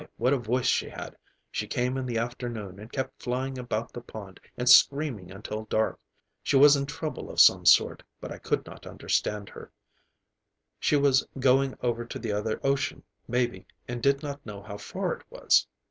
[0.17, 1.15] what a voice she had!
[1.51, 5.99] She came in the afternoon and kept flying about the pond and screaming until dark.
[6.41, 9.71] She was in trouble of some sort, but I could not understand her.
[10.79, 15.13] She was going over to the other ocean, maybe, and did not know how far
[15.13, 15.67] it was.